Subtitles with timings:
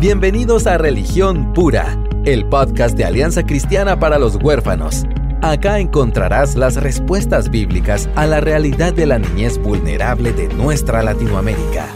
[0.00, 5.04] Bienvenidos a Religión Pura, el podcast de Alianza Cristiana para los Huérfanos.
[5.42, 11.86] Acá encontrarás las respuestas bíblicas a la realidad de la niñez vulnerable de nuestra Latinoamérica.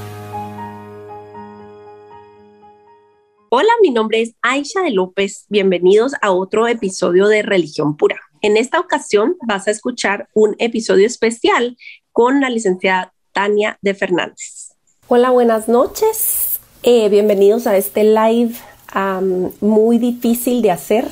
[3.48, 5.46] Hola, mi nombre es Aisha de López.
[5.48, 8.20] Bienvenidos a otro episodio de Religión Pura.
[8.42, 11.78] En esta ocasión vas a escuchar un episodio especial
[12.12, 14.74] con la licenciada Tania de Fernández.
[15.08, 16.53] Hola, buenas noches.
[16.86, 18.52] Eh, bienvenidos a este live
[19.62, 21.08] muy difícil de hacer.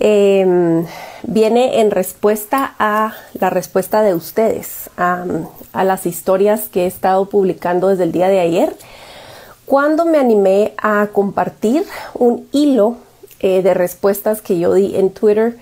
[0.00, 0.84] Em,
[1.22, 7.86] viene en respuesta a la respuesta de ustedes, a las historias que he estado publicando
[7.86, 8.76] desde el día de ayer,
[9.66, 12.96] cuando me animé a compartir un hilo
[13.38, 15.58] eh, de respuestas que yo di en Twitter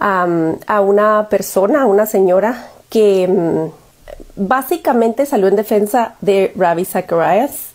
[0.00, 3.70] a una persona, a una señora que mm,
[4.36, 7.73] básicamente salió en defensa de Ravi Zacharias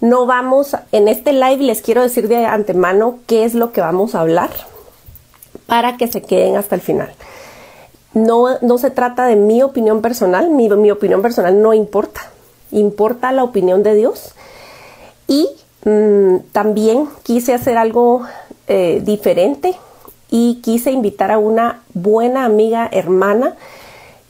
[0.00, 4.14] no vamos, en este live les quiero decir de antemano qué es lo que vamos
[4.14, 4.50] a hablar
[5.66, 7.12] para que se queden hasta el final.
[8.12, 12.22] No, no se trata de mi opinión personal, mi, mi, opinión personal no importa,
[12.72, 14.34] importa la opinión de Dios.
[15.28, 15.48] Y
[15.84, 18.22] mm, también quise hacer algo
[18.66, 19.76] eh, diferente
[20.30, 23.54] y quise invitar a una buena amiga, hermana,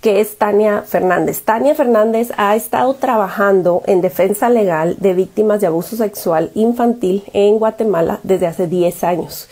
[0.00, 1.42] que es Tania Fernández.
[1.42, 7.58] Tania Fernández ha estado trabajando en defensa legal de víctimas de abuso sexual infantil en
[7.58, 9.48] Guatemala desde hace 10 años.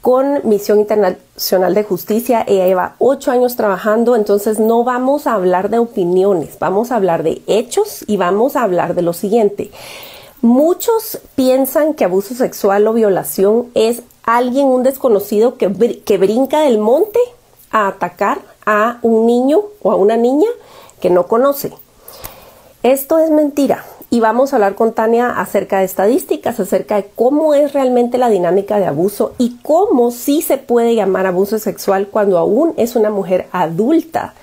[0.00, 5.68] Con Misión Internacional de Justicia, ella lleva 8 años trabajando, entonces no vamos a hablar
[5.68, 9.70] de opiniones, vamos a hablar de hechos y vamos a hablar de lo siguiente.
[10.42, 16.78] Muchos piensan que abuso sexual o violación es alguien, un desconocido que, que brinca del
[16.78, 17.18] monte
[17.84, 20.48] atacar a un niño o a una niña
[21.00, 21.72] que no conoce.
[22.82, 27.54] Esto es mentira y vamos a hablar con Tania acerca de estadísticas, acerca de cómo
[27.54, 32.38] es realmente la dinámica de abuso y cómo sí se puede llamar abuso sexual cuando
[32.38, 34.34] aún es una mujer adulta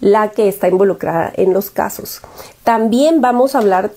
[0.00, 2.20] la que está involucrada en los casos.
[2.64, 3.92] También vamos a hablar,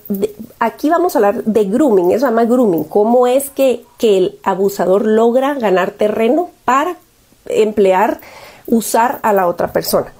[0.60, 5.06] aquí vamos a hablar de grooming, eso llama grooming, cómo es que, que el abusador
[5.06, 6.96] logra ganar terreno para
[7.48, 8.20] emplear
[8.69, 10.13] usar a la otra persona.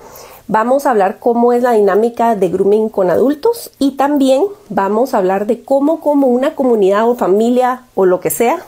[0.47, 5.19] Vamos a hablar cómo es la dinámica de grooming con adultos y también vamos a
[5.19, 8.65] hablar de cómo como una comunidad o familia o lo que sea,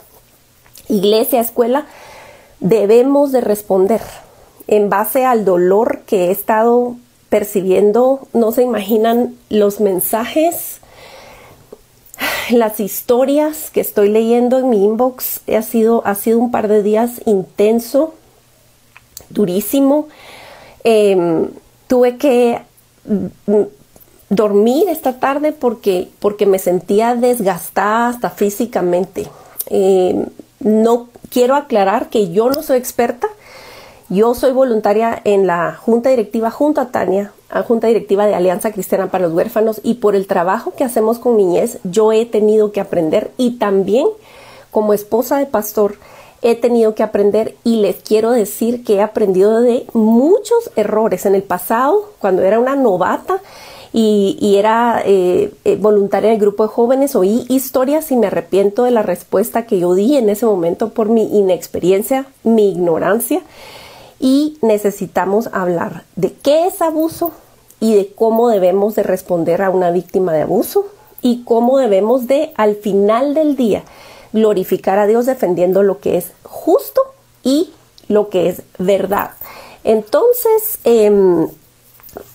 [0.88, 1.86] iglesia, escuela,
[2.60, 4.00] debemos de responder
[4.68, 6.94] en base al dolor que he estado
[7.28, 8.28] percibiendo.
[8.32, 10.80] No se imaginan los mensajes,
[12.50, 15.40] las historias que estoy leyendo en mi inbox.
[15.52, 18.14] Ha sido, ha sido un par de días intenso
[19.30, 20.08] durísimo.
[20.84, 21.48] Em,
[21.86, 22.60] tuve que
[23.04, 23.62] mm,
[24.28, 29.26] dormir esta tarde porque, porque me sentía desgastada hasta físicamente.
[29.66, 30.26] Em,
[30.60, 33.28] no quiero aclarar que yo no soy experta.
[34.08, 37.32] Yo soy voluntaria en la junta directiva junto a Tania,
[37.66, 41.36] junta directiva de Alianza Cristiana para los Huérfanos y por el trabajo que hacemos con
[41.36, 44.06] niñez yo he tenido que aprender y también
[44.70, 45.96] como esposa de pastor
[46.42, 51.36] he tenido que aprender y les quiero decir que he aprendido de muchos errores en
[51.36, 53.40] el pasado, cuando era una novata
[53.92, 58.90] y, era eh, eh, voluntaria del grupo de jóvenes, oí historias y me arrepiento de
[58.90, 63.42] la respuesta que yo di en ese momento por mi inexperiencia, mi ignorancia.
[64.18, 67.32] Y necesitamos hablar de qué es abuso
[67.80, 70.86] y de cómo debemos de responder a una víctima de abuso
[71.20, 73.84] y cómo debemos de al final del día
[74.32, 77.02] glorificar a Dios defendiendo lo que es justo
[77.42, 77.72] y
[78.08, 79.32] lo que es verdad.
[79.84, 81.48] Entonces, em,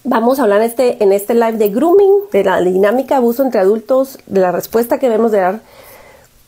[0.03, 3.61] vamos a hablar este, en este live de grooming, de la dinámica de abuso entre
[3.61, 5.61] adultos, de la respuesta que debemos de dar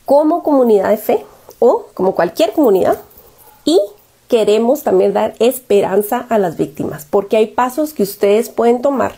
[0.04, 1.24] como comunidad de fe
[1.60, 2.98] o como cualquier comunidad
[3.64, 3.78] y
[4.26, 9.12] queremos también dar esperanza a las víctimas porque hay pasos que ustedes pueden tomar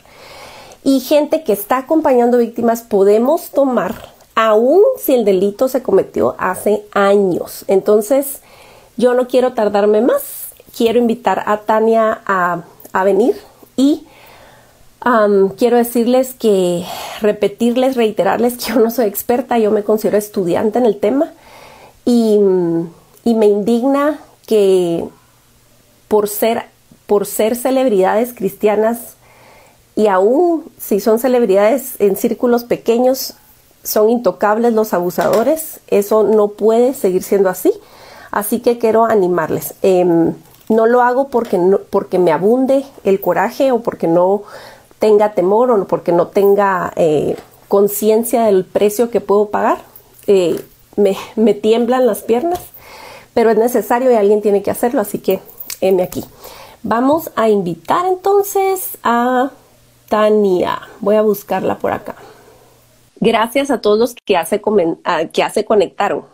[0.84, 3.94] y gente que está acompañando víctimas podemos tomar
[4.42, 7.64] aún si el delito se cometió hace años.
[7.68, 8.40] Entonces,
[8.96, 10.48] yo no quiero tardarme más.
[10.76, 12.64] Quiero invitar a Tania a,
[13.04, 13.36] venir
[13.76, 14.04] y
[15.56, 16.84] quiero decirles que,
[17.20, 21.32] repetirles, reiterarles que yo no soy experta, yo me considero estudiante en el tema
[22.04, 22.38] y,
[23.24, 25.04] y me indigna que
[26.08, 26.64] por ser,
[27.06, 29.14] por ser celebridades cristianas
[29.94, 33.34] y aún si son celebridades en círculos pequeños,
[33.82, 37.72] son intocables los abusadores, eso no puede seguir siendo así,
[38.30, 39.74] así que quiero animarles.
[39.82, 40.34] Em,
[40.68, 44.42] no lo hago porque, no, porque me abunde el coraje o porque no
[44.98, 47.36] tenga temor o porque no tenga eh,
[47.68, 49.78] conciencia del precio que puedo pagar.
[50.26, 50.64] Eh,
[50.96, 52.60] me, me tiemblan las piernas,
[53.34, 55.40] pero es necesario y alguien tiene que hacerlo, así que
[55.80, 56.24] heme aquí.
[56.84, 59.50] Vamos a invitar entonces a
[60.08, 60.80] Tania.
[61.00, 62.16] Voy a buscarla por acá.
[63.22, 64.60] Gracias a todos los que hace,
[65.32, 66.24] que hace conectaron.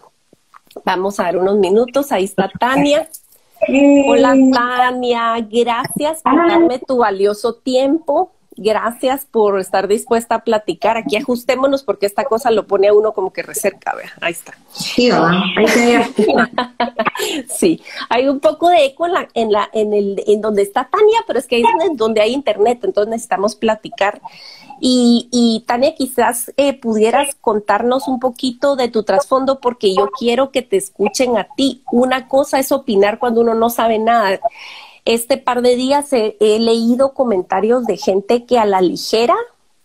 [0.87, 2.13] Vamos a dar unos minutos.
[2.13, 3.07] Ahí está Tania.
[4.07, 8.33] Hola Tania, gracias por darme tu valioso tiempo.
[8.57, 10.97] Gracias por estar dispuesta a platicar.
[10.97, 14.13] Aquí ajustémonos porque esta cosa lo pone a uno como que recerca, vea.
[14.21, 14.55] Ahí está.
[14.73, 15.11] Sí,
[17.49, 20.89] sí, hay un poco de eco en la, en la, en el, en donde está
[20.91, 24.21] Tania, pero es que ahí es donde hay internet, entonces necesitamos platicar.
[24.81, 30.51] Y, y Tania, quizás eh, pudieras contarnos un poquito de tu trasfondo porque yo quiero
[30.51, 31.83] que te escuchen a ti.
[31.93, 34.41] Una cosa es opinar cuando uno no sabe nada
[35.09, 39.35] este par de días he, leído comentarios de gente que a la ligera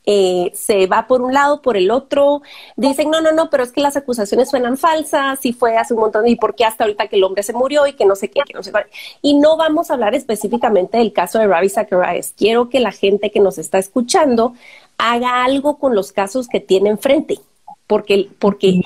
[0.06, 2.42] eh, se va por un lado, por el otro,
[2.76, 6.02] dicen, no, no, no, pero es que las acusaciones suenan falsas, y fue hace un
[6.02, 8.30] montón, y por qué hasta ahorita que el hombre se murió y que no sé
[8.30, 8.74] qué, que no sé.
[9.22, 12.34] Y no vamos a hablar específicamente del caso de Ravi Zacharias.
[12.36, 14.56] Quiero que la gente que nos está escuchando
[14.98, 17.40] haga algo con los casos que tiene enfrente,
[17.88, 18.82] porque, porque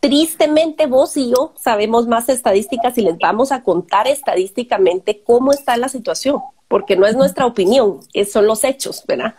[0.00, 5.76] Tristemente vos y yo sabemos más estadísticas y les vamos a contar estadísticamente cómo está
[5.76, 8.00] la situación, porque no es nuestra opinión,
[8.30, 9.34] son los hechos, ¿verdad?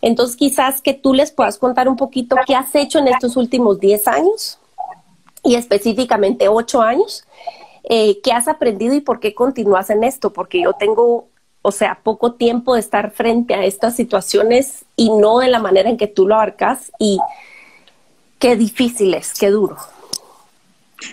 [0.00, 3.78] Entonces quizás que tú les puedas contar un poquito qué has hecho en estos últimos
[3.78, 4.58] 10 años
[5.44, 7.24] y específicamente 8 años,
[7.84, 11.28] eh, qué has aprendido y por qué continúas en esto, porque yo tengo
[11.62, 15.90] o sea, poco tiempo de estar frente a estas situaciones y no de la manera
[15.90, 17.20] en que tú lo abarcas y
[18.40, 19.76] qué difícil es, qué duro.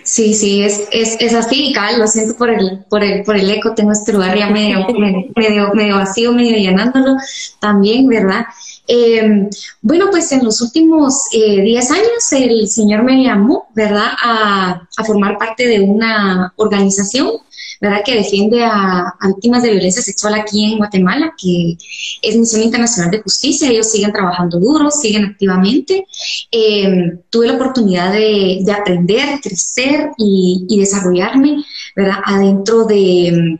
[0.02, 3.50] Sí, sí, es, es, es así, Cal, lo siento por el, por el, por el
[3.50, 4.86] eco, tengo este lugar ya medio,
[5.36, 7.16] medio, medio vacío, medio llenándolo
[7.60, 8.44] también, ¿verdad?
[8.86, 9.48] Eh,
[9.82, 15.04] bueno, pues en los últimos 10 eh, años el Señor me llamó, ¿verdad?, a, a
[15.04, 17.32] formar parte de una organización
[17.80, 18.02] ¿verdad?
[18.04, 21.76] Que defiende a, víctimas de violencia sexual aquí en Guatemala, que
[22.22, 23.70] es Misión Internacional de Justicia.
[23.70, 26.06] Ellos siguen trabajando duro, siguen activamente.
[26.50, 31.64] Em, tuve la oportunidad de, aprender, crecer y, desarrollarme,
[31.96, 32.18] ¿verdad?
[32.24, 33.58] Adentro de,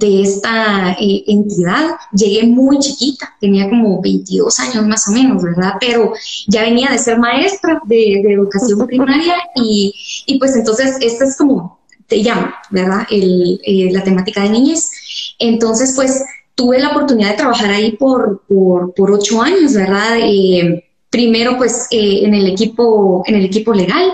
[0.00, 1.90] esta eh, entidad.
[2.12, 5.74] Llegué muy chiquita, tenía como 22 años más o menos, ¿verdad?
[5.80, 6.12] Pero
[6.48, 9.94] ya venía de ser maestra de, educación primaria y,
[10.26, 11.79] y, pues entonces esta es como
[12.10, 13.06] te llama, ¿verdad?
[13.10, 14.90] Eh, la temática de niñez.
[15.38, 16.22] Entonces, pues
[16.54, 20.18] tuve la oportunidad de trabajar ahí por, por, ocho años, ¿verdad?
[20.20, 24.12] Eh, primero, pues eh, en, el equipo, en el equipo legal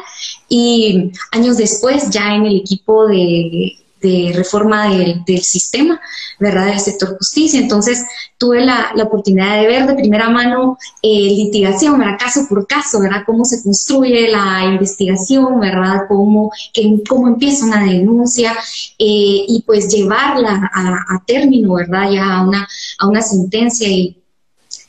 [0.49, 6.01] y años después ya en el equipo de, de reforma del, del, sistema,
[6.39, 6.67] ¿verdad?
[6.67, 7.61] Del sector justicia.
[7.61, 8.05] Entonces,
[8.39, 12.19] tuve la, la oportunidad de ver de primera mano eh, litigación, ¿verdad?
[12.19, 13.23] Caso por caso, ¿verdad?
[13.25, 16.03] Cómo se construye la investigación, ¿verdad?
[16.09, 16.51] Cómo,
[17.09, 18.53] cómo empieza una denuncia
[18.99, 22.11] eh, y pues llevarla a, a, término, ¿verdad?
[22.11, 22.69] Ya a una,
[22.99, 24.23] a una sentencia y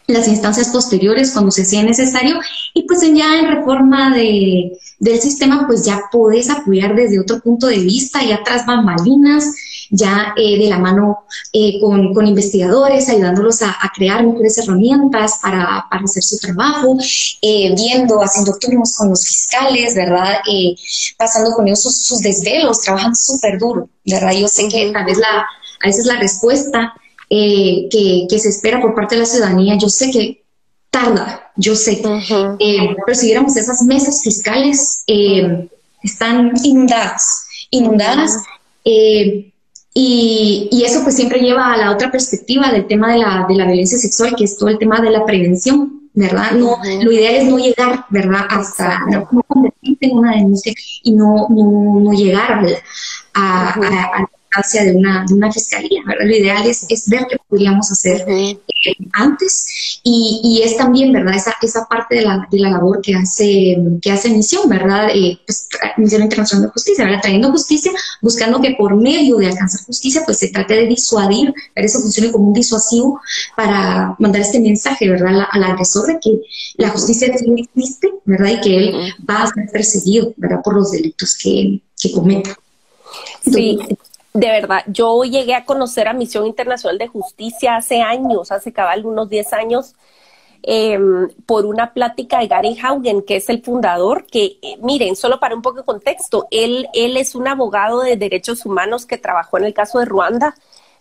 [0.08, 2.40] las instancias posteriores cuando se sea necesario
[2.74, 7.68] y pues ya en reforma de, del sistema pues ya puedes apoyar desde otro punto
[7.68, 9.54] de vista, ya tras bambalinas,
[9.90, 11.20] ya eh, de la mano
[11.54, 16.98] eh, con, con, investigadores, ayudándolos a, crear mejores herramientas para, para hacer su trabajo,
[17.42, 20.40] eh, viendo, haciendo turnos con los fiscales, ¿verdad?
[21.18, 24.34] pasando con ellos sus, desvelos, trabajando súper duro, ¿verdad?
[24.34, 25.46] Yo sé que tal vez la,
[25.84, 26.94] a veces la respuesta
[27.30, 30.46] eh, que, se espera por parte de la ciudadanía, yo sé que
[30.98, 32.02] tarda, yo sé,
[32.60, 35.68] eh, pero si viéramos esas mesas fiscales, eh,
[36.04, 38.44] están inundadas, inundadas.
[38.84, 39.52] y,
[40.72, 43.66] y, eso pues siempre lleva a la otra perspectiva del tema de la, de la
[43.66, 46.52] violencia sexual, que es todo el tema de la prevención, ¿verdad?
[46.52, 48.46] No, Lo ideal es no llegar, ¿verdad?
[48.50, 50.74] Hasta no, convertirte en una denuncia
[51.04, 52.66] y no, no, llegar
[53.34, 54.30] a, a,
[54.74, 56.02] de una, de una fiscalía.
[56.06, 56.26] ¿verdad?
[56.26, 58.58] Lo ideal es, es, ver qué podríamos hacer eh,
[59.14, 61.36] antes y, y, es también, ¿verdad?
[61.36, 65.10] Esa, esa parte de la, de la labor que hace, que hace Misión, ¿verdad?
[65.14, 67.22] Eh, pues, Misión Internacional de Justicia, ¿verdad?
[67.22, 71.86] Trayendo justicia, buscando que por medio de alcanzar justicia, pues se trate de disuadir, ver
[71.86, 73.22] eso funcione como un disuasivo
[73.56, 75.48] para mandar este mensaje, ¿verdad?
[75.52, 76.42] Al, agresor de que
[76.78, 78.52] la justicia existe, ¿verdad?
[78.54, 80.62] Y que él va a ser perseguido, ¿verdad?
[80.64, 82.58] Por los delitos que, que cometa.
[83.52, 83.80] Sí,
[84.38, 89.06] de verdad, yo llegué a conocer a Misión Internacional de Justicia hace años, hace cabal
[89.06, 89.96] unos 10 años,
[90.62, 95.40] em, por una plática de Gary Haugen, que es el fundador, que eh, miren, solo
[95.40, 99.58] para un poco de contexto, él, él es un abogado de derechos humanos que trabajó
[99.58, 100.54] en el caso de Ruanda,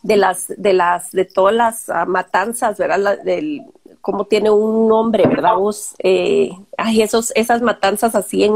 [0.02, 3.18] de las, de las, de todas las ah, matanzas, ¿verdad?
[3.22, 3.64] del,
[4.00, 5.56] cómo tiene un nombre, ¿verdad?
[5.56, 6.50] Vos, eh,
[6.96, 8.54] esos, esas matanzas así en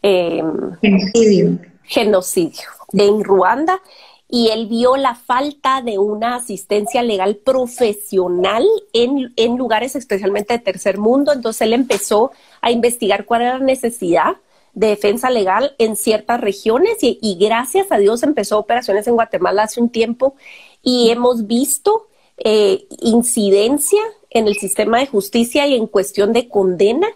[0.00, 1.58] em, genocidio.
[1.82, 3.80] genocidio en Ruanda
[4.28, 10.60] y él vio la falta de una asistencia legal profesional en, en, lugares especialmente de
[10.60, 11.32] tercer mundo.
[11.32, 12.30] Entonces él empezó
[12.60, 14.36] a investigar cuál era la necesidad
[14.72, 19.64] de defensa legal en ciertas regiones y, y gracias a Dios empezó operaciones en Guatemala
[19.64, 20.36] hace un tiempo
[20.82, 22.06] y hemos visto
[22.42, 27.08] eh, incidencia en el sistema de justicia y en cuestión de condena.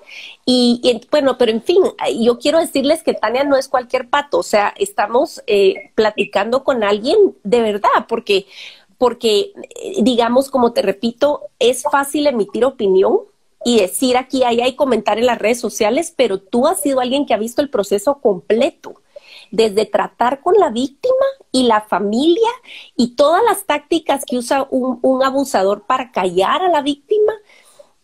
[0.45, 1.83] Y, bueno, pero en fin,
[2.21, 6.83] yo quiero decirles que Tania no es cualquier pato, o sea, estamos eh, platicando con
[6.83, 8.47] alguien de verdad, porque,
[8.99, 13.21] porque, eh, digamos, como te repito, es fácil emitir opinión
[13.65, 17.25] y decir aquí, ahí hay comentar en las redes sociales, pero tú has sido alguien
[17.25, 19.01] que ha visto el proceso completo
[19.55, 22.51] desde tratar con la víctima y la familia
[22.97, 27.33] y todas las tácticas que usa un, abusador para callar a la víctima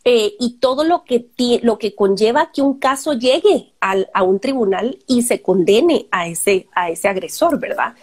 [0.05, 1.27] eh, y todo lo que,
[1.63, 6.69] lo que conlleva que un caso llegue a un tribunal y se condene a ese,
[6.73, 7.95] a ese agresor, ¿verdad?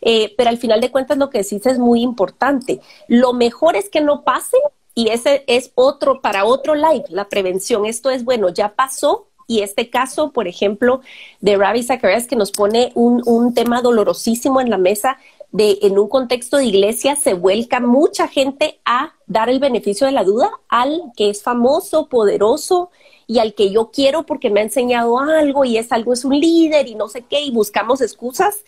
[0.00, 2.80] Eh, pero al final de cuentas lo que decís es muy importante.
[3.08, 4.56] Lo mejor es que no pase
[4.94, 7.86] y ese es otro, para otro live, la prevención.
[7.86, 11.00] Esto es, bueno, ya pasó, y este caso, por ejemplo,
[11.40, 15.18] de Ravi Zacharias, que nos pone un, un, tema dolorosísimo en la mesa,
[15.52, 20.12] de en un contexto de iglesia se vuelca mucha gente a dar el beneficio de
[20.12, 22.90] la duda al que es famoso, poderoso
[23.26, 26.38] y al que yo quiero porque me ha enseñado algo y es algo, es un
[26.38, 28.64] líder y no sé qué, y buscamos excusas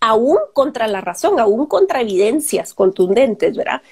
[0.00, 3.82] aún contra la razón, aún contra evidencias contundentes, ¿verdad?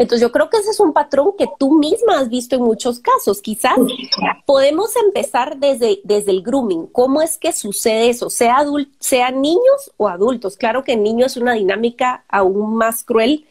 [0.00, 3.00] Entonces yo creo que ese es un patrón que tú misma has visto en muchos
[3.00, 3.42] casos.
[3.42, 3.76] Quizás
[4.46, 6.86] podemos empezar desde, desde el grooming.
[6.86, 8.30] ¿Cómo es que sucede eso?
[8.30, 8.64] Sea
[8.98, 10.56] sean niños o adultos.
[10.56, 13.46] Claro que en niños es una dinámica aún más cruel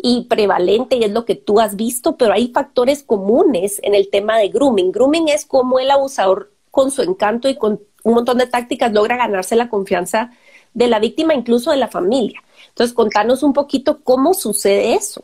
[0.00, 4.08] y prevalente y es lo que tú has visto, pero hay factores comunes en el
[4.08, 4.92] tema de grooming.
[4.92, 9.16] Grooming es como el abusador con su encanto y con un montón de tácticas logra
[9.16, 10.30] ganarse la confianza
[10.74, 12.40] de la víctima, incluso de la familia.
[12.68, 15.22] Entonces, contanos un poquito cómo sucede eso.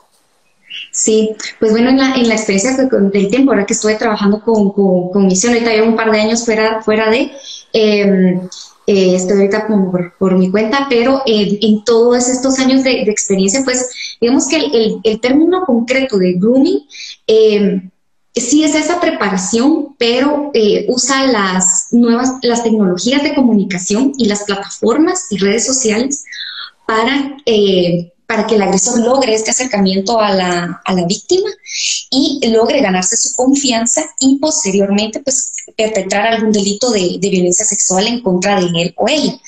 [0.90, 4.72] Sí, pues bueno, en la, en la experiencia del tiempo, ahora que estuve trabajando con,
[4.72, 7.32] con, Misión, ahorita llevo un par de años fuera, fuera de,
[7.72, 8.40] em,
[8.86, 13.90] eh, estoy ahorita por, por, mi cuenta, pero en todos estos años de, experiencia, pues
[14.20, 16.80] digamos que el, el, término concreto de grooming
[17.26, 17.90] em,
[18.34, 24.44] sí es esa preparación, pero eh, usa las nuevas, las tecnologías de comunicación y las
[24.44, 26.24] plataformas y redes sociales
[26.86, 31.48] para eh, para que el agresor logre este acercamiento a la, a la, víctima
[32.10, 38.08] y logre ganarse su confianza y posteriormente pues perpetrar algún delito de, de violencia sexual
[38.08, 39.38] en contra de él o ella,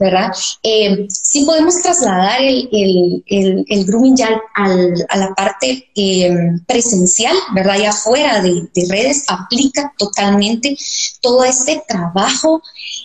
[0.00, 0.32] ¿verdad?
[0.60, 6.34] Eh, sí podemos trasladar el, el, el, grooming ya al, a la parte eh,
[6.66, 7.78] presencial, ¿verdad?
[7.78, 10.76] Ya fuera de, de redes aplica totalmente
[11.20, 12.60] todo este trabajo,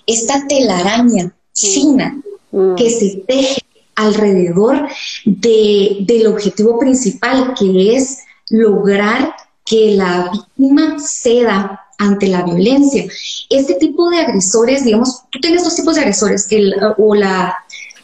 [0.08, 2.20] esta telaraña fina
[2.52, 2.74] mm.
[2.74, 3.67] que se teje
[3.98, 4.88] alrededor
[5.26, 9.34] de, del objetivo principal, que es lograr
[9.66, 13.06] que la víctima ceda ante la violencia.
[13.50, 17.56] Este tipo de agresores, digamos, tú tienes dos tipos de agresores, el, o la,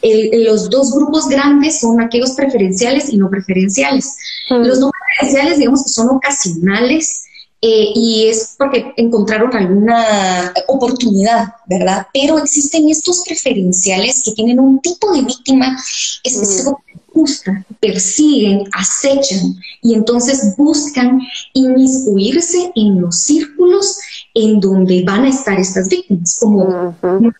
[0.02, 4.16] los dos grupos grandes son aquellos preferenciales y no preferenciales.
[4.50, 7.23] Los no preferenciales, digamos, que son ocasionales,
[7.66, 12.06] eh, y es porque encontraron alguna oportunidad, ¿verdad?
[12.12, 15.74] Pero existen estos preferenciales que tienen un tipo de víctima
[16.22, 21.22] específico que gusta, persiguen, acechan y entonces buscan
[21.54, 23.98] inmiscuirse en los círculos
[24.34, 27.34] en donde van a estar estas víctimas, como un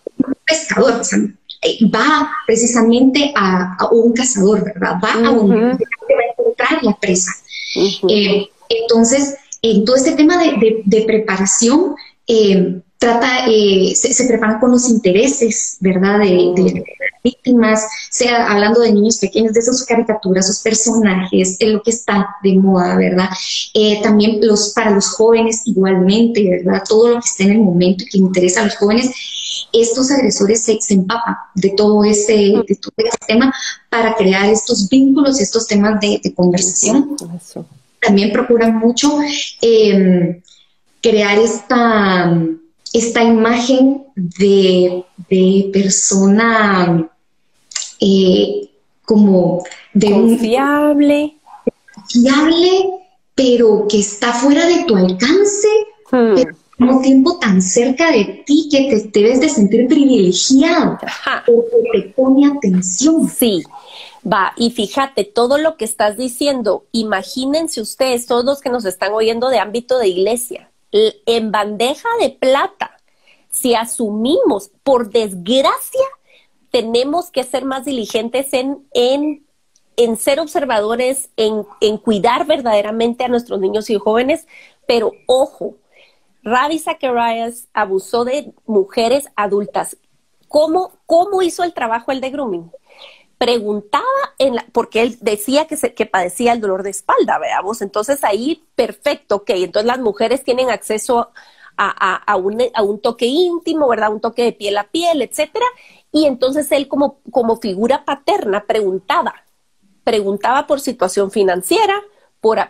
[0.46, 1.18] pescador, o sea,
[1.60, 4.94] eh, va precisamente a, un cazador, ¿verdad?
[5.04, 7.30] Va a donde va a encontrar la presa.
[8.08, 9.36] Eh, entonces,
[9.70, 11.94] en todo este tema de, preparación,
[12.26, 16.84] eh, trata, eh, se, preparan con los intereses, ¿verdad?, de,
[17.24, 22.36] víctimas, sea hablando de niños pequeños, de sus caricaturas, sus personajes, en lo que está
[22.42, 23.30] de moda, ¿verdad?
[23.72, 26.82] Eh, también los, para los jóvenes igualmente, ¿verdad?
[26.86, 29.10] Todo lo que esté en el momento y que interesa a los jóvenes,
[29.72, 32.34] estos agresores se, empapan de todo, ese,
[32.68, 33.54] de todo ese tema
[33.88, 37.16] para crear estos vínculos y estos temas de, conversación
[38.04, 39.18] también procuran mucho
[39.60, 40.40] em,
[41.00, 42.38] crear esta,
[42.92, 45.04] esta imagen de,
[45.72, 47.10] persona
[48.00, 48.70] eh,
[49.04, 51.36] como de confiable.
[51.94, 52.90] Confiable,
[53.34, 55.68] pero que está fuera de tu alcance,
[56.10, 56.34] hmm.
[56.34, 60.98] pero al mismo tiempo tan cerca de ti que te debes de sentir privilegiado
[61.46, 63.28] porque te pone atención.
[63.28, 63.62] Sí,
[64.26, 69.12] Va, y fíjate, todo lo que estás diciendo, imagínense ustedes, todos los que nos están
[69.12, 72.94] oyendo de ámbito de iglesia, en bandeja de plata
[73.54, 76.04] si asumimos, por desgracia,
[76.72, 79.46] tenemos que ser más diligentes en, en,
[79.96, 84.48] en ser observadores, en, en cuidar verdaderamente a nuestros niños y jóvenes,
[84.88, 85.76] pero ojo,
[86.42, 89.96] Ravi Zacharias abusó de mujeres adultas.
[90.48, 92.72] ¿Cómo, cómo hizo el trabajo el de grooming?
[93.38, 94.04] Preguntaba,
[94.38, 97.82] en la, porque él decía que, se, que padecía el dolor de espalda, veamos.
[97.82, 99.50] Entonces ahí, perfecto, ok.
[99.50, 101.30] Entonces las mujeres tienen acceso
[101.76, 104.12] a, a, un, a, un, toque íntimo, ¿verdad?
[104.12, 105.66] Un toque de piel a piel, etcétera.
[106.12, 109.34] Y entonces él como, como figura paterna preguntaba,
[110.04, 112.00] preguntaba por situación financiera,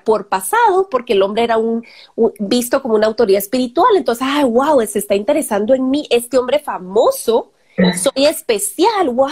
[0.05, 1.85] por, pasado, porque el hombre era un,
[2.39, 3.97] visto como una autoridad espiritual.
[3.97, 7.53] Entonces, ay, wow, se está interesando en mí, este hombre famoso,
[8.01, 9.29] soy especial, wow,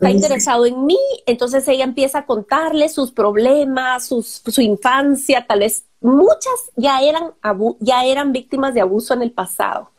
[0.00, 0.98] está interesado en mí.
[1.26, 7.34] Entonces ella empieza a contarle sus problemas, su infancia, tal vez muchas ya eran,
[7.80, 9.90] ya eran víctimas de abuso en el pasado.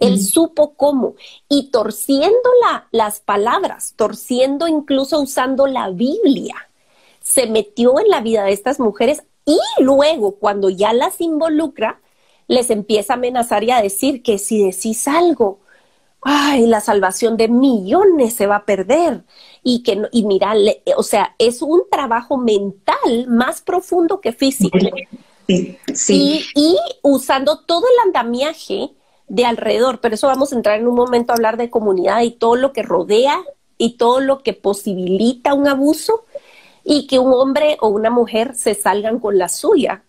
[0.00, 1.14] Él supo cómo
[1.48, 2.36] y torciendo
[2.92, 6.54] las palabras, torciendo incluso usando la Biblia
[7.22, 12.00] se metió en la vida de estas mujeres y luego cuando ya las involucra,
[12.46, 15.60] les empieza a amenazar y a decir que si decís algo,
[16.22, 19.24] ay, la salvación de millones se va a perder.
[19.62, 20.54] Y que, y mira,
[20.96, 24.78] o sea, es un trabajo mental más profundo que físico.
[25.46, 28.90] Sí, Y, y, usando todo el andamiaje
[29.28, 32.30] de alrededor, pero eso vamos a entrar en un momento a hablar de comunidad y
[32.30, 33.40] todo lo que rodea
[33.76, 36.24] y todo lo que posibilita un abuso,
[36.84, 40.04] y que un hombre o una mujer se salgan con la suya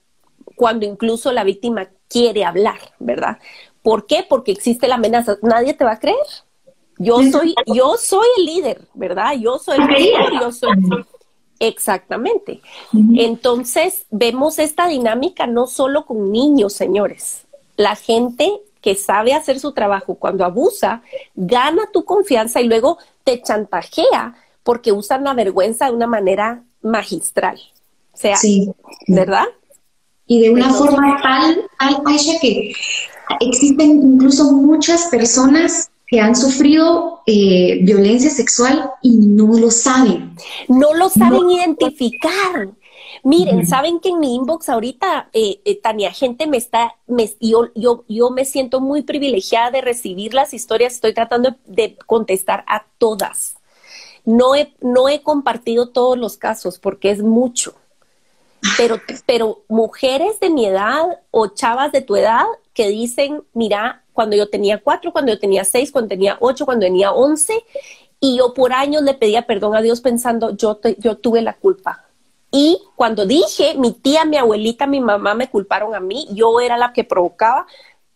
[0.55, 3.39] cuando incluso la víctima quiere hablar, ¿verdad?
[3.81, 4.25] ¿Por qué?
[4.27, 5.37] Porque existe la amenaza.
[5.41, 6.17] Nadie te va a creer.
[6.97, 9.33] Yo soy, yo soy el líder, ¿verdad?
[9.39, 10.69] Yo soy el líder, yo soy.
[11.59, 12.61] Exactamente.
[13.15, 17.45] Entonces, vemos esta dinámica no solo con niños, señores.
[17.75, 21.03] La gente que sabe hacer su trabajo cuando abusa,
[21.35, 27.59] gana tu confianza y luego te chantajea porque usan la vergüenza de una manera magistral.
[28.13, 28.37] O sea,
[29.07, 29.45] ¿verdad?
[30.31, 32.71] Y de una forma tal, tal, Aisha, que
[33.41, 40.33] existen incluso muchas personas que han sufrido eh, violencia sexual y no lo saben.
[40.69, 42.69] No lo saben identificar.
[43.23, 47.67] Miren, saben que en mi inbox ahorita, eh, eh, Tania, gente me está, me, yo,
[47.75, 52.85] yo, yo me siento muy privilegiada de recibir las historias, estoy tratando de contestar a
[52.97, 53.55] todas.
[54.23, 57.75] No he, no he compartido todos los casos porque es mucho,
[58.77, 64.35] pero, pero mujeres de mi edad o chavas de tu edad que dicen, mira, cuando
[64.35, 67.53] yo tenía cuatro, cuando yo tenía seis, cuando tenía ocho, cuando tenía once,
[68.19, 72.05] y yo por años le pedía perdón a Dios pensando, yo, yo tuve la culpa.
[72.51, 76.77] Y cuando dije, mi tía, mi abuelita, mi mamá me culparon a mí, yo era
[76.77, 77.65] la que provocaba,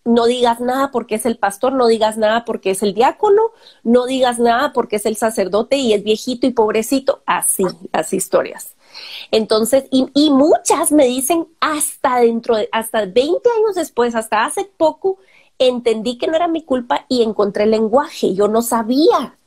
[0.03, 3.41] no digas nada porque es el pastor, no digas nada porque es el diácono,
[3.83, 8.74] no digas nada porque es el sacerdote y es viejito y pobrecito, así las historias.
[9.31, 15.17] Entonces, y, muchas me dicen hasta dentro de, hasta 20 años después, hasta hace poco,
[15.59, 18.33] entendí que no era mi culpa y encontré el lenguaje.
[18.33, 19.37] Yo no sabía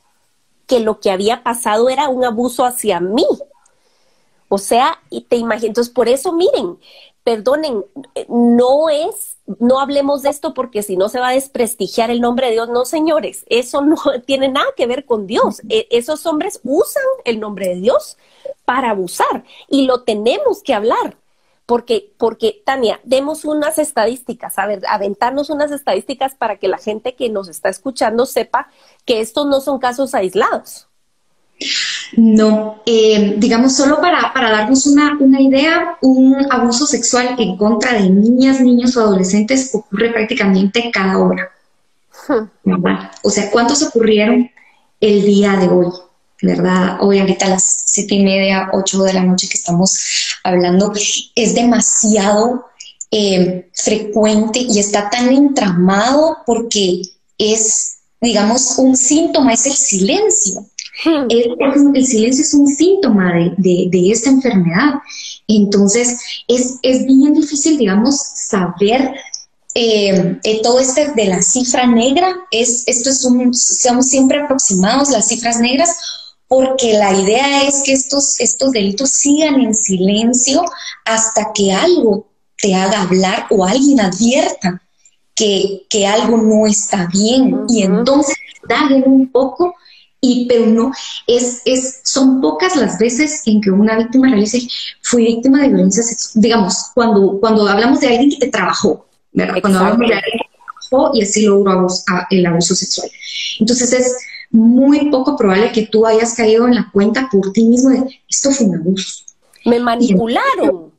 [0.67, 3.27] que lo que había pasado era un abuso hacia mí.
[4.49, 6.77] O sea, y te imagino, entonces por eso miren,
[7.23, 7.85] perdonen,
[8.27, 12.47] no es, no hablemos de esto porque si no se va a desprestigiar el nombre
[12.47, 12.69] de Dios.
[12.69, 15.61] No, señores, eso no tiene nada que ver con Dios.
[15.69, 18.17] E, esos hombres usan el nombre de Dios
[18.65, 21.17] para abusar y lo tenemos que hablar.
[21.65, 27.13] Porque, porque, Tania, demos unas estadísticas, a ver, aventarnos unas estadísticas para que la gente
[27.13, 28.69] que nos está escuchando sepa
[29.05, 30.88] que estos no son casos aislados.
[32.15, 37.93] No, eh, digamos, solo para, para darnos una, una, idea, un abuso sexual en contra
[37.93, 41.51] de niñas, niños o adolescentes ocurre prácticamente cada hora.
[43.23, 44.49] O sea, ¿cuántos ocurrieron
[45.01, 45.91] el día de hoy?
[46.41, 46.99] ¿Verdad?
[47.01, 49.99] Hoy ahorita a las siete y media, ocho de la noche que estamos
[50.43, 50.93] hablando,
[51.35, 52.67] es demasiado
[53.11, 57.01] eh, frecuente y está tan entramado porque
[57.37, 60.65] es, digamos, un síntoma, es el silencio.
[61.05, 64.95] El, silencio es un síntoma de, esta enfermedad.
[65.47, 69.13] Entonces, es, bien difícil, digamos, saber
[69.75, 72.35] eh, eh, todo este de la cifra negra.
[72.51, 75.95] Es, esto es un, somos siempre aproximados las cifras negras
[76.49, 80.63] porque la idea es que estos, estos delitos sigan en silencio
[81.05, 84.81] hasta que algo te haga hablar o alguien advierta
[85.35, 87.65] que, algo no está bien.
[87.69, 88.35] Y entonces
[88.67, 89.75] daguen un poco
[90.21, 90.91] y pero no,
[91.27, 94.67] es, es, son pocas las veces en que una víctima realice,
[95.01, 99.55] fui víctima de violencia sexual, digamos, cuando, cuando hablamos de alguien que te trabajó, ¿verdad?
[99.61, 100.39] Cuando hablamos de alguien
[100.75, 101.87] bajó y así logró
[102.31, 103.09] el abuso sexual.
[103.59, 104.17] Entonces es
[104.51, 108.51] muy poco probable que tú hayas caído en la cuenta por ti mismo de esto
[108.51, 109.23] fue un abuso.
[109.65, 110.91] Me manipularon.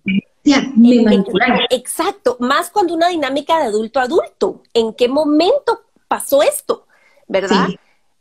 [0.45, 1.61] Ya, me manipularon.
[1.69, 4.63] Exacto, más cuando una dinámica de adulto a adulto.
[4.73, 6.87] ¿En qué momento pasó esto?
[7.29, 7.69] ¿Verdad?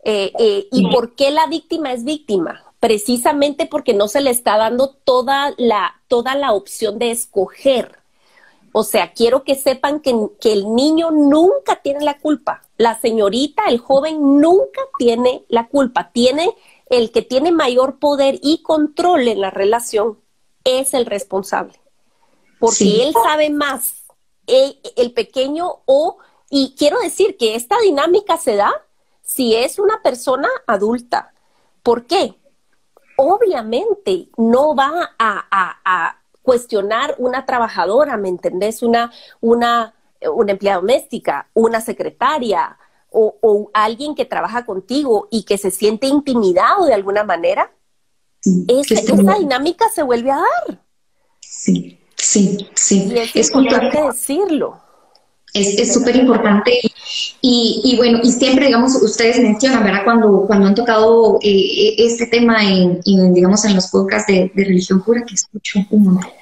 [0.03, 2.63] Eh, eh, ¿Y por qué la víctima es víctima?
[2.79, 7.99] Precisamente porque no se le está dando toda la, toda la opción de escoger.
[8.71, 12.61] O sea, quiero que sepan que, que el niño nunca tiene la culpa.
[12.77, 16.11] La señorita, el joven nunca tiene la culpa.
[16.13, 16.55] Tiene
[16.89, 20.19] el que tiene mayor poder y control en la relación
[20.63, 21.79] es el responsable.
[22.59, 23.95] Porque él sabe más.
[24.47, 26.17] El, el pequeño o,
[26.49, 28.73] y quiero decir que esta dinámica se da
[29.29, 31.33] si es una persona adulta.
[31.83, 32.33] ¿Por qué?
[33.15, 38.81] Obviamente no va a, cuestionar una trabajadora, ¿me entendés?
[38.81, 39.93] Una, una,
[40.33, 42.75] una empleada doméstica, una secretaria
[43.11, 47.71] o, alguien que trabaja contigo y que se siente intimidado de alguna manera.
[48.67, 50.81] esa, dinámica se vuelve a dar.
[51.39, 53.13] Sí, sí, sí.
[53.15, 54.81] es, importante decirlo.
[55.53, 56.79] Es súper importante
[57.41, 60.03] y, y, bueno, y siempre, digamos, ustedes mencionan, ¿verdad?
[60.03, 63.01] Cuando, cuando han tocado eh, este tema en,
[63.33, 66.31] digamos, en los podcasts de, religión pura, que escucho un montón.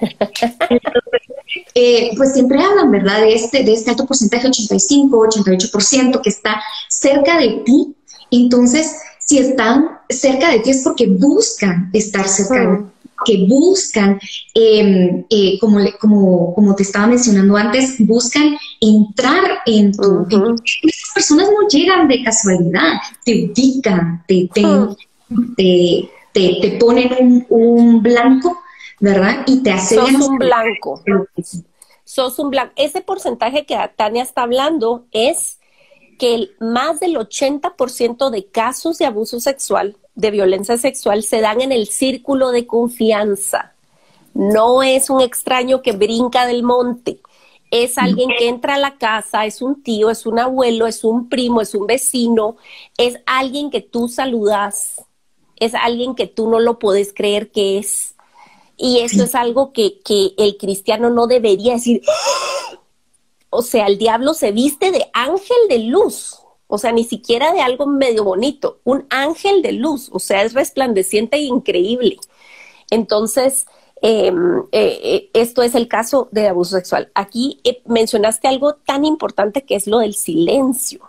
[1.74, 3.20] Eh, pues siempre hablan, ¿verdad?
[3.20, 7.94] De este, de este alto porcentaje, 85, 88%, que está cerca de ti.
[8.30, 12.82] Entonces, si están cerca de ti es porque buscan estar cerca de ti
[13.24, 14.20] que buscan,
[14.54, 20.26] em, eh, como, como, como te estaba mencionando antes, buscan entrar en tu...
[20.82, 24.48] esas personas no llegan de casualidad, te ubican, te,
[25.56, 28.58] te, te, ponen un, blanco,
[29.00, 29.44] ¿verdad?
[29.46, 29.98] Y te hacen...
[29.98, 31.02] Sos un blanco.
[32.04, 32.72] Sos un blanco.
[32.76, 35.58] Ese porcentaje que Tania está hablando es
[36.18, 41.60] que el, más del 80% de casos de abuso sexual de violencia sexual se dan
[41.60, 43.74] en el círculo de confianza.
[44.34, 47.20] No es un extraño que brinca del monte.
[47.70, 51.28] Es alguien que entra a la casa, es un tío, es un abuelo, es un
[51.28, 52.56] primo, es un vecino,
[52.96, 55.04] es alguien que tú saludas,
[55.56, 58.16] es alguien que tú no lo puedes creer que es.
[58.76, 62.02] Y eso es algo que, que el cristiano no debería decir.
[62.08, 62.80] ¡Ah!
[63.50, 67.60] O sea, el diablo se viste de ángel de luz o sea, ni siquiera de
[67.60, 72.18] algo medio bonito, un ángel de luz, o sea, es resplandeciente e increíble.
[72.90, 73.66] Entonces,
[74.02, 77.10] em, eh, eh, esto es el caso de abuso sexual.
[77.14, 81.00] Aquí eh, mencionaste algo tan importante que es lo del silencio.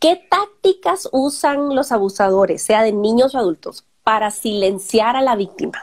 [0.00, 5.78] ¿Qué tácticas usan los abusadores, sea de niños o adultos, para silenciar a la víctima?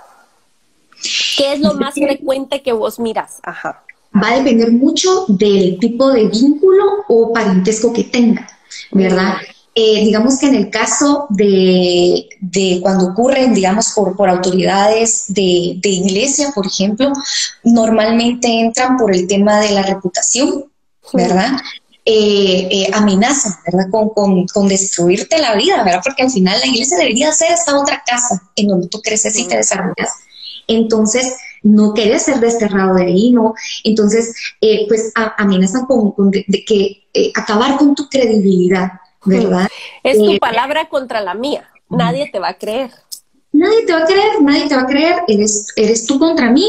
[1.38, 3.40] ¿Qué es lo más frecuente que vos miras?
[3.44, 3.84] Ajá.
[4.16, 8.48] Va a depender mucho del tipo de vínculo o parentesco que tenga.
[8.92, 9.36] ¿Verdad?
[9.78, 12.30] Eh, digamos que en el caso de,
[12.82, 17.12] cuando ocurren, digamos, por, por autoridades de, iglesia, por ejemplo,
[17.62, 20.72] normalmente entran por el tema de la reputación,
[21.12, 21.58] ¿verdad?
[22.06, 23.88] Eh, eh, amenazan, ¿verdad?
[23.92, 26.00] Con, con, destruirte la vida, ¿verdad?
[26.02, 29.46] Porque al final la iglesia debería ser esta otra casa en donde tú creces y
[29.46, 30.10] te desarrollas.
[30.68, 33.54] Entonces, no quieres ser desterrado de ahí, ¿no?
[33.84, 34.34] Entonces,
[34.88, 38.92] pues amenazan con, de, que eh, acabar con tu credibilidad,
[39.24, 39.68] ¿verdad?
[40.04, 41.70] Es tu eh, palabra contra la mía.
[41.90, 42.92] Nadie te va a creer.
[43.54, 45.16] Nadie te va a creer, nadie te va a creer.
[45.30, 46.68] Eres, eres tú contra mí.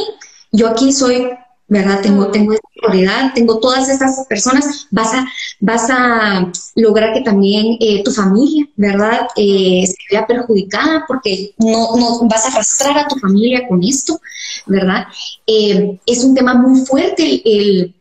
[0.53, 1.31] Yo aquí soy,
[1.67, 2.01] ¿verdad?
[2.01, 4.87] Tengo, tengo autoridad, tengo todas estas personas.
[4.93, 5.27] Vas a,
[5.59, 9.27] vas a lograr que también eh, tu familia, ¿verdad?
[9.35, 14.21] se vea perjudicada porque no, no vas a arrastrar a tu familia con esto,
[14.67, 15.09] ¿verdad?
[15.45, 17.96] es un tema muy fuerte el el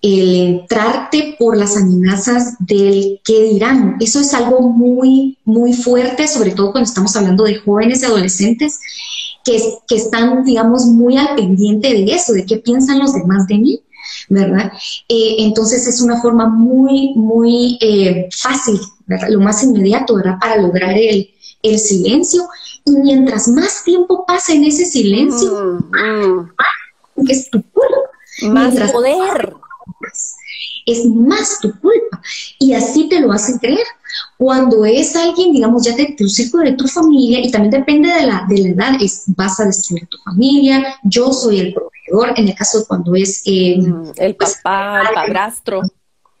[0.00, 3.96] entrarte por las amenazas del qué dirán.
[4.00, 8.78] Eso es algo muy, muy fuerte, sobre todo cuando estamos hablando de jóvenes y adolescentes
[9.44, 13.58] que, que están, digamos, muy al pendiente de eso, de qué piensan los demás de
[13.58, 13.80] mí,
[14.28, 14.72] ¿verdad?
[15.08, 19.28] Eh, entonces es una forma muy, muy eh, fácil, ¿verdad?
[19.30, 20.38] Lo más inmediato, ¿verdad?
[20.40, 21.30] Para lograr el,
[21.62, 22.46] el silencio.
[22.84, 26.44] Y mientras más tiempo pasa en ese silencio, mm,
[27.16, 27.26] mm.
[27.50, 27.64] tu
[28.48, 29.54] Más poder
[30.90, 32.20] es más tu culpa.
[32.58, 33.86] Y así te lo hacen creer.
[34.36, 38.26] Cuando es alguien, digamos, ya de tu círculo de tu familia, y también depende de
[38.26, 42.48] la, de la edad, es vas a destruir tu familia, yo soy el proveedor, en
[42.48, 45.82] el caso de cuando es eh, mm, el pues, papá, el padrastro.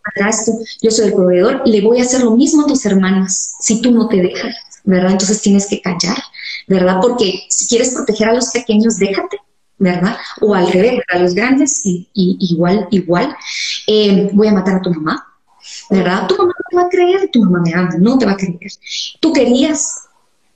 [0.02, 0.54] padrastro.
[0.80, 3.90] Yo soy el proveedor, le voy a hacer lo mismo a tus hermanas si tú
[3.90, 5.12] no te dejas, ¿verdad?
[5.12, 6.18] Entonces tienes que callar,
[6.66, 6.98] ¿verdad?
[7.02, 9.38] Porque si quieres proteger a los pequeños, déjate,
[9.78, 10.16] ¿verdad?
[10.40, 13.36] O al revés, a los grandes, y, igual, igual.
[13.86, 15.26] Eh, voy a matar a tu mamá,
[15.90, 16.26] ¿verdad?
[16.26, 18.58] Tu mamá te va a creer, tu mamá me ama, no te va a creer.
[19.20, 20.08] Tú querías,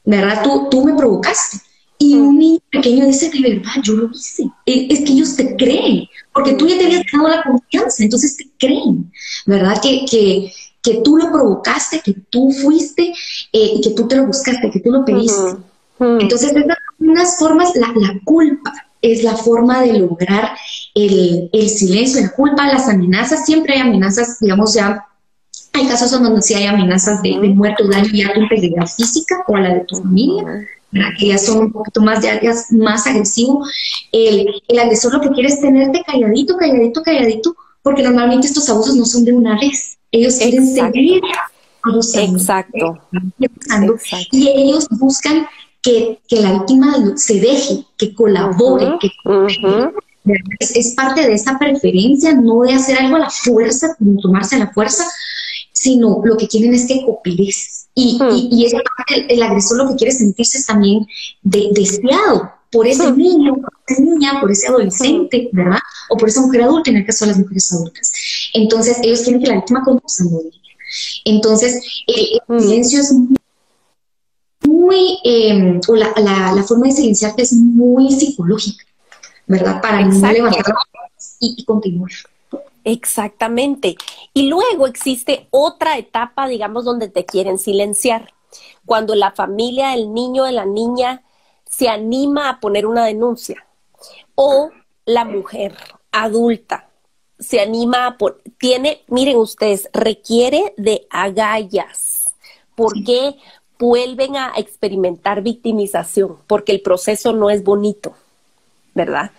[0.05, 0.43] ¿verdad?
[0.43, 1.59] Tú, tú me provocaste.
[1.99, 4.51] Y un niño pequeño dice, de verdad, yo lo hice.
[4.67, 8.37] E, es que ellos te creen, porque tú ya te habías dado la confianza, entonces
[8.37, 9.13] te creen,
[9.47, 9.81] ¿verdad?
[9.81, 13.15] Que, que, que tú lo provocaste, que tú fuiste
[13.53, 15.57] eh, y que tú te lo buscaste, que tú lo pediste.
[16.01, 16.67] Entonces, de
[16.99, 20.53] unas formas, la, la, culpa es la forma de lograr
[20.95, 23.45] el, el, silencio, la culpa, las amenazas.
[23.45, 25.05] Siempre hay amenazas, digamos, ya
[25.73, 28.87] hay casos donde sí hay amenazas de, de muerte o daño ya a tu integridad
[28.87, 30.69] física o a la de tu familia.
[31.19, 33.67] que ya son un poquito más, ya, ya más agresivo.
[34.13, 38.95] El, el, agresor lo que quiere es tenerte calladito, calladito, calladito, porque normalmente estos abusos
[38.95, 39.99] no son de una vez.
[40.13, 41.23] Ellos quieren seguir
[41.85, 42.99] Exacto.
[43.41, 44.29] Exacto.
[44.31, 45.47] Y ellos buscan
[45.83, 49.11] que, que, la víctima se deje, que colabore, que
[50.61, 54.73] es, parte de esa preferencia, no de hacer algo a la fuerza, tomarse a la
[54.73, 55.05] fuerza,
[55.73, 57.89] sino lo que quieren es que cooperes.
[57.95, 58.19] Y,
[58.51, 61.07] y, esa parte, el, agresor lo que quiere sentirse también
[61.43, 65.79] deseado por ese niño, por esa niña, por ese adolescente, ¿verdad?
[66.09, 68.13] O por esa mujer adulta, en el caso de las mujeres adultas.
[68.55, 70.25] Entonces, ellos quieren que la víctima conozca
[71.27, 73.37] Entonces, el, silencio es muy,
[75.25, 78.85] eh, o la, la, la, forma de silenciarte es muy psicológica,
[79.47, 79.81] ¿verdad?
[79.81, 80.75] Para no levantar
[81.41, 82.11] y, y continuar.
[82.85, 83.97] Exactamente.
[84.35, 88.33] Y luego existe otra etapa, digamos, donde te quieren silenciar.
[88.85, 91.23] Cuando la familia, el niño, de la niña
[91.69, 93.67] se anima a poner una denuncia.
[94.35, 94.71] O
[95.05, 95.77] la mujer
[96.11, 96.89] adulta
[97.43, 102.31] se anima a poner, tiene, miren ustedes, requiere de agallas.
[102.75, 103.37] ¿Por qué
[103.83, 106.39] vuelven a experimentar victimización?
[106.47, 108.15] Porque el proceso no es bonito.
[108.95, 109.31] ¿verdad?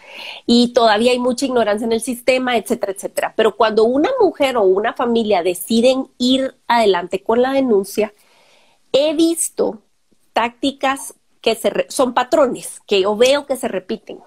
[0.48, 3.34] Y todavía hay mucha ignorancia en el sistema, etcétera, etcétera.
[3.38, 8.14] Pero cuando una mujer o una familia deciden ir adelante con la denuncia,
[8.92, 9.80] he visto
[10.34, 14.20] tácticas que se son patrones que yo veo que se repiten.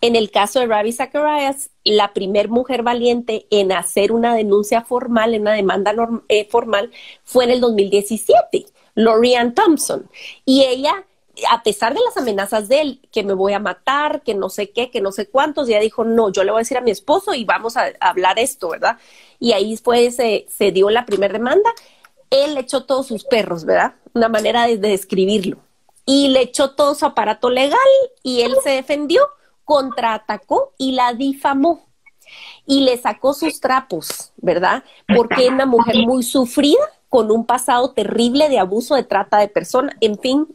[0.00, 5.34] En el caso de Ravi Zacharias, la primer mujer valiente en hacer una denuncia formal,
[5.34, 5.94] en una demanda
[6.28, 6.90] eh, formal,
[7.24, 8.66] fue en el 2017,
[8.98, 10.10] Lorian Thompson.
[10.44, 11.04] Y ella
[11.50, 14.70] a pesar de las amenazas de él, que me voy a matar, que no sé
[14.70, 16.90] qué, que no sé cuántos, ya dijo, no, yo le voy a decir a mi
[16.90, 18.98] esposo y vamos a, hablar esto, ¿verdad?
[19.38, 21.70] Y ahí fue, se, se dio la primera demanda.
[22.30, 23.94] Él echó todos sus perros, ¿verdad?
[24.14, 25.58] Una manera de, describirlo.
[26.04, 27.78] Y le echó todo su aparato legal
[28.22, 29.22] y él se defendió,
[29.64, 31.86] contraatacó y la difamó.
[32.66, 34.84] Y le sacó sus trapos, ¿verdad?
[35.14, 39.48] Porque es una mujer muy sufrida con un pasado terrible de abuso, de trata de
[39.48, 40.46] personas, en fin.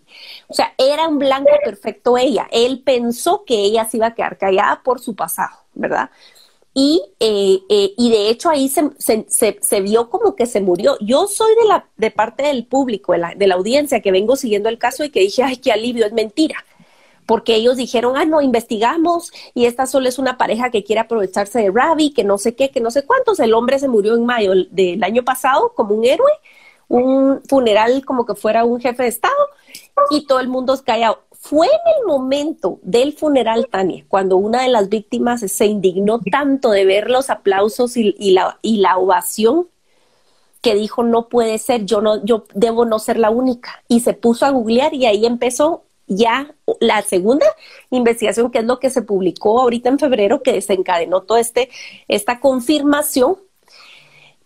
[0.48, 2.48] O sea, era un blanco perfecto ella.
[2.52, 6.10] Él pensó que ella se iba a quedar callada por su pasado, ¿verdad?
[6.76, 9.26] Y, eh, eh, y de hecho ahí se, se,
[9.62, 10.98] se, vio como que se murió.
[11.02, 14.36] Yo soy de, la, de parte del público, de la, de la audiencia que vengo
[14.36, 16.66] siguiendo el caso y que dije, ay, qué alivio, es mentira
[17.26, 21.60] porque ellos dijeron, ah, no, investigamos y esta solo es una pareja que quiere aprovecharse
[21.60, 23.40] de Ravi, que no sé qué, que no sé cuántos.
[23.40, 26.32] El hombre se murió en mayo del año pasado como un héroe,
[26.88, 29.36] un funeral como que fuera un jefe de Estado
[30.10, 31.24] y todo el mundo callado.
[31.32, 36.72] Fue en el momento del funeral, Tania, cuando una de las víctimas se indignó tanto
[36.72, 39.68] de ver los aplausos y, la, y la ovación
[40.62, 43.84] que dijo no puede ser, yo no, yo debo no ser la única.
[43.90, 47.46] Y se puso a googlear y ahí empezó ya la segunda
[47.90, 51.70] investigación, que es lo que se publicó ahorita en febrero, que desencadenó toda este,
[52.08, 53.38] esta confirmación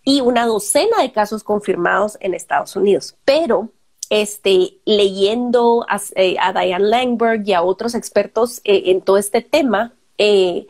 [0.04, 3.16] y una docena de casos confirmados en Estados Unidos.
[3.26, 3.72] Pero
[4.10, 9.94] este, leyendo a, eh, Diane Langberg y a otros expertos eh, en todo este tema,
[10.18, 10.68] eh,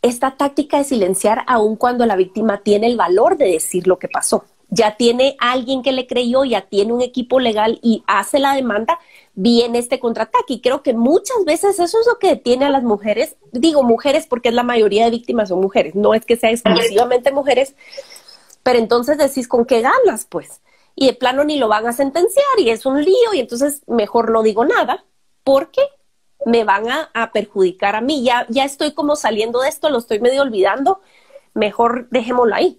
[0.00, 4.08] esta táctica de silenciar aun cuando la víctima tiene el valor de decir lo que
[4.08, 4.44] pasó.
[4.70, 8.98] Ya tiene alguien que le creyó, ya tiene un equipo legal y hace la demanda,
[9.34, 10.54] viene este contraataque.
[10.54, 13.36] Y creo que muchas veces eso es lo que detiene a las mujeres.
[13.52, 17.32] Digo mujeres porque es la mayoría de víctimas son mujeres, no es que sea exclusivamente
[17.32, 17.74] mujeres,
[18.62, 20.60] pero entonces decís con qué ganas, pues.
[20.94, 24.30] Y de plano ni lo van a sentenciar y es un lío y entonces mejor
[24.30, 25.04] no digo nada
[25.44, 25.82] porque
[26.44, 28.22] me van a, a perjudicar a mí.
[28.22, 31.00] Ya, ya estoy como saliendo de esto, lo estoy medio olvidando.
[31.54, 32.78] Mejor dejémoslo ahí.